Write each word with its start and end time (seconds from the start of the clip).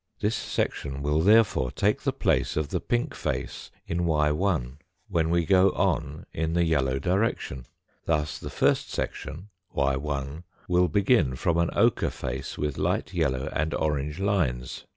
This 0.19 0.33
section 0.35 1.03
will 1.03 1.21
therefore 1.21 1.69
take 1.69 2.01
the 2.01 2.11
place 2.11 2.57
of 2.57 2.69
the 2.69 2.79
pink 2.79 3.13
face 3.13 3.69
186 3.85 3.85
THE 3.85 3.95
FOURTH 3.99 4.07
DIMENSION 4.07 4.71
in 4.71 4.71
^ 4.71 4.77
when 5.09 5.29
we 5.29 5.45
go 5.45 5.69
on 5.73 6.25
in 6.33 6.53
the 6.53 6.63
yellow 6.63 6.97
direction. 6.97 7.67
Thus, 8.05 8.39
the 8.39 8.49
first 8.49 8.89
section, 8.89 9.49
y 9.71 9.93
lt 9.93 10.41
will 10.67 10.87
begin 10.87 11.35
from 11.35 11.57
an 11.59 11.69
ochre 11.73 12.09
face 12.09 12.57
with 12.57 12.79
light 12.79 13.13
yellow 13.13 13.47
and 13.53 13.75
orange 13.75 14.19
lines. 14.19 14.85